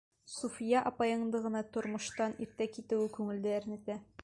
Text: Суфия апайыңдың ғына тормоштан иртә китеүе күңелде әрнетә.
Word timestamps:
Суфия 0.35 0.79
апайыңдың 0.91 1.43
ғына 1.43 1.61
тормоштан 1.77 2.35
иртә 2.47 2.69
китеүе 2.79 3.15
күңелде 3.19 3.57
әрнетә. 3.61 4.03